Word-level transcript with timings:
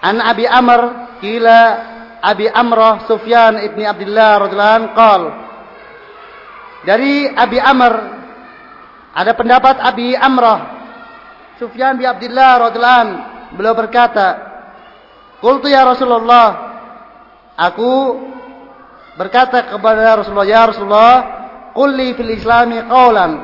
An 0.00 0.16
Abi 0.20 0.48
Amr 0.48 0.80
kila 1.20 1.60
Abi 2.20 2.48
Amrah 2.48 3.04
Sufyan 3.04 3.60
ibni 3.64 3.84
Abdullah 3.84 4.44
radhiyallahu 4.44 4.76
anhu 4.96 5.30
Dari 6.88 7.28
Abi 7.28 7.58
Amr 7.60 7.92
ada 9.12 9.32
pendapat 9.36 9.76
Abi 9.80 10.16
Amrah 10.16 10.80
Sufyan 11.60 12.00
bin 12.00 12.08
Abdullah 12.08 12.68
radhiyallahu 12.68 13.00
anhu. 13.04 13.18
Beliau 13.50 13.74
berkata 13.74 14.50
Qultu 15.40 15.72
ya 15.72 15.88
Rasulullah 15.88 16.48
aku 17.56 17.92
berkata 19.16 19.72
kepada 19.72 20.20
Rasulullah 20.20 20.48
ya 20.48 20.68
Rasulullah 20.68 21.16
qulli 21.72 22.12
fil 22.12 22.32
islami 22.36 22.76
qawlan. 22.84 23.40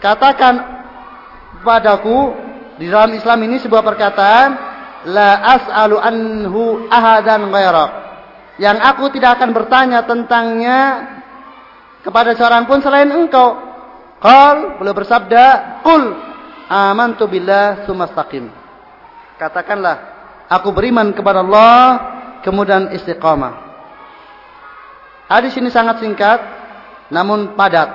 Katakan 0.00 0.54
padaku 1.60 2.32
di 2.80 2.88
dalam 2.88 3.12
Islam 3.12 3.44
ini 3.44 3.60
sebuah 3.60 3.84
perkataan 3.84 4.48
la 5.08 5.60
as'alu 5.60 5.96
anhu 6.00 6.88
ahadan 6.88 7.52
ghairak. 7.52 7.90
Yang 8.56 8.78
aku 8.86 9.04
tidak 9.12 9.40
akan 9.40 9.50
bertanya 9.50 10.06
tentangnya 10.06 10.80
kepada 12.06 12.32
seorang 12.38 12.64
pun 12.64 12.78
selain 12.80 13.10
engkau. 13.10 13.58
Qal, 14.22 14.80
beliau 14.80 14.96
bersabda, 14.96 15.44
"Qul 15.84 16.02
amantu 16.70 17.28
billah 17.28 17.84
tsumastaqim." 17.84 18.48
Katakanlah, 19.36 19.96
aku 20.48 20.70
beriman 20.70 21.12
kepada 21.12 21.42
Allah, 21.42 21.80
kemudian 22.46 22.94
istiqamah. 22.94 23.52
Hadis 25.28 25.56
ini 25.58 25.68
sangat 25.72 26.00
singkat 26.00 26.40
namun 27.10 27.58
padat. 27.58 27.90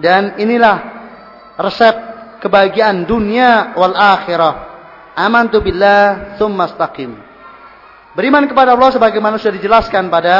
Dan 0.00 0.40
inilah 0.40 0.78
resep 1.60 1.92
kebahagiaan 2.40 3.04
dunia 3.04 3.76
wal 3.76 3.92
akhirah 3.92 4.69
amantu 5.26 5.60
billah 5.60 6.36
thumma 6.40 6.70
istaqim. 6.70 7.30
Beriman 8.16 8.50
kepada 8.50 8.74
Allah 8.74 8.90
sebagaimana 8.90 9.38
sudah 9.38 9.54
dijelaskan 9.54 10.10
pada 10.10 10.36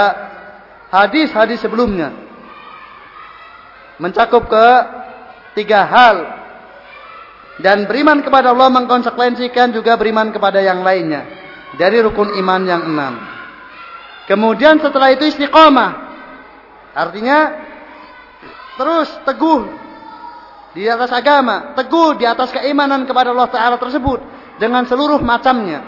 hadis-hadis 0.91 1.63
sebelumnya. 1.63 2.11
Mencakup 4.03 4.51
ke 4.51 4.67
tiga 5.61 5.87
hal. 5.87 6.17
Dan 7.61 7.85
beriman 7.85 8.25
kepada 8.25 8.57
Allah 8.57 8.73
mengkonsekuensikan 8.73 9.71
juga 9.71 9.95
beriman 10.01 10.33
kepada 10.33 10.59
yang 10.65 10.81
lainnya. 10.81 11.29
Dari 11.77 12.03
rukun 12.03 12.35
iman 12.41 12.63
yang 12.67 12.83
enam. 12.89 13.15
Kemudian 14.27 14.81
setelah 14.83 15.15
itu 15.15 15.29
istiqomah. 15.29 16.11
Artinya 16.97 17.39
terus 18.75 19.13
teguh 19.23 19.63
di 20.75 20.89
atas 20.91 21.11
agama, 21.15 21.77
teguh 21.79 22.19
di 22.19 22.27
atas 22.27 22.51
keimanan 22.51 23.07
kepada 23.07 23.31
Allah 23.31 23.51
Taala 23.51 23.77
tersebut 23.79 24.40
dengan 24.61 24.85
seluruh 24.85 25.19
macamnya 25.25 25.81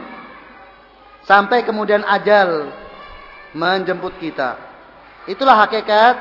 sampai 1.29 1.63
kemudian 1.63 2.03
ajal 2.03 2.73
menjemput 3.53 4.17
kita. 4.17 4.57
Itulah 5.29 5.69
hakikat 5.69 6.15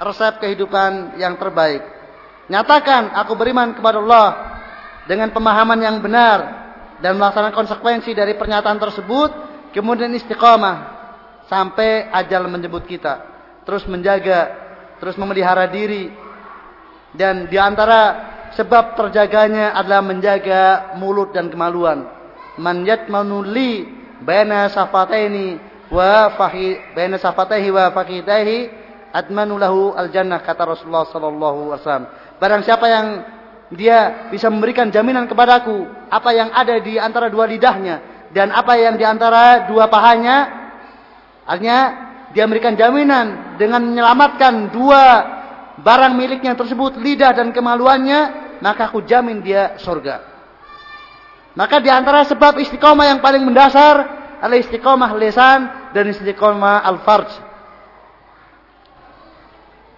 resep 0.00 0.40
kehidupan 0.40 1.20
yang 1.20 1.36
terbaik. 1.36 1.84
Nyatakan 2.48 3.12
aku 3.14 3.36
beriman 3.36 3.76
kepada 3.76 4.00
Allah 4.00 4.28
dengan 5.06 5.30
pemahaman 5.30 5.78
yang 5.78 6.00
benar 6.00 6.66
dan 6.98 7.20
melaksanakan 7.20 7.54
konsekuensi 7.54 8.16
dari 8.16 8.34
pernyataan 8.34 8.80
tersebut, 8.80 9.30
kemudian 9.76 10.10
istiqomah 10.16 10.96
sampai 11.46 12.08
ajal 12.10 12.48
menjemput 12.50 12.88
kita. 12.88 13.36
Terus 13.68 13.84
menjaga, 13.86 14.54
terus 14.98 15.18
memelihara 15.18 15.68
diri 15.68 16.10
dan 17.14 17.50
di 17.50 17.58
antara 17.58 18.35
sebab 18.56 18.96
terjaganya 18.96 19.76
adalah 19.76 20.00
menjaga 20.00 20.96
mulut 20.96 21.36
dan 21.36 21.52
kemaluan. 21.52 22.08
Man 22.56 22.88
yatmanu 22.88 23.44
li 23.44 23.84
baina 24.24 24.72
safataini 24.72 25.60
wa 25.92 26.32
fahi 26.34 26.96
baina 26.96 27.20
safataihi 27.20 27.68
wa 27.68 27.92
fakidaihi 27.92 28.58
atmanu 29.12 29.60
lahu 29.60 29.92
al 29.92 30.08
jannah 30.08 30.40
kata 30.40 30.64
Rasulullah 30.64 31.04
sallallahu 31.04 31.76
alaihi 31.76 31.84
wasallam. 31.84 32.06
Barang 32.40 32.62
siapa 32.64 32.86
yang 32.88 33.06
dia 33.76 34.30
bisa 34.32 34.48
memberikan 34.48 34.88
jaminan 34.88 35.28
kepadaku 35.28 35.84
apa 36.08 36.30
yang 36.32 36.48
ada 36.54 36.80
di 36.80 36.96
antara 36.96 37.28
dua 37.28 37.50
lidahnya 37.50 38.28
dan 38.30 38.54
apa 38.54 38.78
yang 38.78 38.94
di 38.94 39.02
antara 39.02 39.66
dua 39.66 39.90
pahanya 39.90 40.36
artinya 41.42 41.78
dia 42.30 42.46
memberikan 42.46 42.78
jaminan 42.78 43.58
dengan 43.58 43.82
menyelamatkan 43.90 44.70
dua 44.70 45.04
barang 45.82 46.14
miliknya 46.14 46.54
tersebut 46.54 46.94
lidah 46.94 47.34
dan 47.34 47.50
kemaluannya 47.50 48.45
maka 48.60 48.88
aku 48.88 49.04
jamin 49.04 49.42
dia 49.44 49.76
surga. 49.80 50.36
Maka 51.56 51.80
di 51.80 51.88
antara 51.88 52.20
sebab 52.28 52.60
istiqomah 52.60 53.08
yang 53.08 53.20
paling 53.24 53.40
mendasar 53.40 53.96
adalah 54.44 54.60
istiqomah 54.60 55.10
lesan 55.16 55.60
dan 55.96 56.04
istiqomah 56.12 56.84
al-farj. 56.84 57.30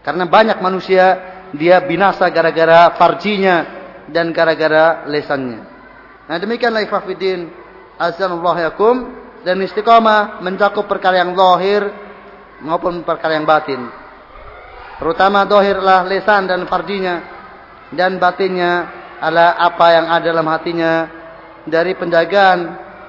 Karena 0.06 0.24
banyak 0.24 0.58
manusia 0.62 1.04
dia 1.52 1.82
binasa 1.82 2.30
gara-gara 2.30 2.94
farjinya 2.94 3.56
dan 4.08 4.30
gara-gara 4.30 5.04
lesannya. 5.10 5.60
Nah 6.30 6.36
demikianlah 6.38 6.86
ikhwafidin 6.86 7.50
azanullah 7.98 8.70
yakum 8.70 8.96
dan 9.42 9.58
istiqomah 9.58 10.38
mencakup 10.40 10.86
perkara 10.86 11.26
yang 11.26 11.34
lahir 11.34 11.90
maupun 12.62 13.02
perkara 13.02 13.34
yang 13.34 13.46
batin. 13.46 13.82
Terutama 14.98 15.46
dohirlah 15.46 16.06
lesan 16.06 16.46
dan 16.50 16.66
farjinya 16.66 17.37
dan 17.94 18.20
batinnya 18.20 18.88
adalah 19.18 19.56
apa 19.58 19.86
yang 19.92 20.06
ada 20.06 20.24
dalam 20.24 20.46
hatinya 20.46 20.92
dari 21.66 21.96
penjagaan 21.96 22.58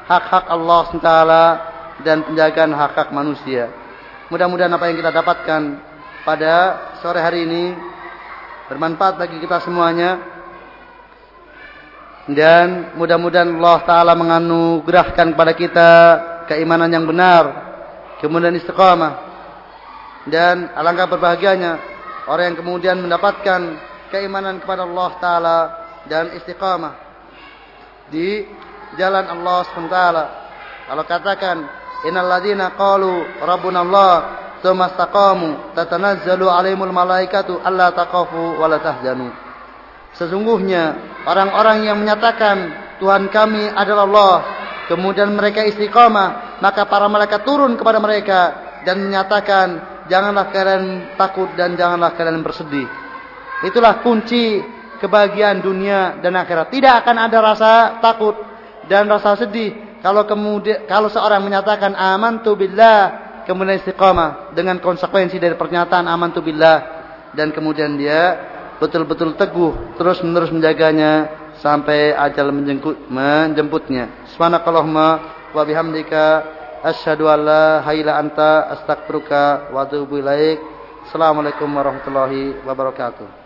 hak-hak 0.09 0.45
Allah 0.50 0.79
SWT 0.90 1.12
dan 2.01 2.17
penjagaan 2.25 2.72
hak-hak 2.73 3.13
manusia. 3.13 3.69
Mudah-mudahan 4.34 4.73
apa 4.73 4.90
yang 4.90 4.97
kita 4.97 5.12
dapatkan 5.13 5.62
pada 6.25 6.53
sore 7.01 7.19
hari 7.22 7.45
ini 7.45 7.73
bermanfaat 8.69 9.17
bagi 9.17 9.38
kita 9.41 9.62
semuanya. 9.62 10.38
Dan 12.29 12.94
mudah-mudahan 12.94 13.50
Allah 13.57 13.79
Ta'ala 13.90 14.13
menganugerahkan 14.13 15.34
kepada 15.34 15.53
kita 15.57 15.90
keimanan 16.46 16.94
yang 16.94 17.09
benar. 17.09 17.73
Kemudian 18.22 18.53
istiqamah. 18.53 19.25
Dan 20.29 20.69
alangkah 20.78 21.09
berbahagianya 21.09 21.81
orang 22.29 22.53
yang 22.53 22.57
kemudian 22.61 22.97
mendapatkan 23.01 23.88
keimanan 24.09 24.62
kepada 24.62 24.86
Allah 24.86 25.09
Ta'ala 25.22 25.58
dan 26.06 26.34
istiqamah 26.38 26.94
di 28.09 28.46
jalan 28.97 29.25
Allah 29.30 29.58
SWT. 29.70 29.97
Kalau 30.90 31.03
katakan, 31.06 31.58
Innal 32.08 32.31
ladhina 32.31 32.74
qalu 32.80 33.28
Rabbuna 33.44 33.84
Allah 33.84 34.14
Thumma 34.59 34.92
tatanazzalu 34.92 36.52
alaihimul 36.52 36.92
malaikatu 36.92 37.64
alla 37.64 37.96
taqafu 37.96 38.59
wa 38.59 38.68
tahzanu. 38.75 39.31
Sesungguhnya 40.20 41.00
orang-orang 41.24 41.88
yang 41.88 41.96
menyatakan 41.96 42.76
Tuhan 43.00 43.31
kami 43.31 43.72
adalah 43.72 44.03
Allah, 44.03 44.36
kemudian 44.91 45.31
mereka 45.31 45.64
istiqamah, 45.64 46.59
maka 46.59 46.84
para 46.91 47.08
malaikat 47.08 47.47
turun 47.47 47.80
kepada 47.80 48.03
mereka 48.03 48.40
dan 48.84 49.00
menyatakan, 49.00 49.68
janganlah 50.12 50.52
kalian 50.52 51.16
takut 51.16 51.47
dan 51.56 51.80
janganlah 51.80 52.12
kalian 52.20 52.44
bersedih. 52.44 52.88
Itulah 53.66 54.00
kunci 54.00 54.64
kebahagiaan 55.00 55.59
dunia 55.64 56.20
dan 56.20 56.36
akhirat. 56.36 56.72
Tidak 56.72 56.94
akan 57.03 57.16
ada 57.28 57.38
rasa 57.40 57.72
takut 58.03 58.36
dan 58.88 59.06
rasa 59.06 59.38
sedih 59.40 60.02
kalau 60.02 60.24
kemudian 60.24 60.88
kalau 60.88 61.12
seorang 61.12 61.44
menyatakan 61.44 61.94
aman 61.94 62.42
tu 62.42 62.56
billah 62.56 63.44
kemudian 63.44 63.78
istiqamah 63.80 64.56
dengan 64.56 64.80
konsekuensi 64.80 65.38
dari 65.38 65.53
pernyataan 65.53 66.08
aman 66.08 66.31
tu 66.31 66.42
billah 66.42 66.78
dan 67.36 67.53
kemudian 67.53 68.00
dia 68.00 68.36
betul-betul 68.80 69.36
teguh 69.36 70.00
terus 70.00 70.24
menerus 70.24 70.50
menjaganya 70.50 71.30
sampai 71.59 72.16
ajal 72.16 72.56
menjemput, 72.56 73.12
menjemputnya. 73.12 74.31
Subhanakallahumma 74.34 75.09
wa 75.52 75.64
bihamdika 75.67 76.23
asyhadu 76.88 77.28
an 77.28 77.40
la 77.44 77.66
ilaha 77.91 78.17
anta 78.23 78.52
astaghfiruka 78.79 79.70
wa 79.76 79.84
atubu 79.84 80.23
ilaik. 80.23 80.64
Assalamualaikum 81.12 81.67
warahmatullahi 81.67 82.64
wabarakatuh. 82.64 83.39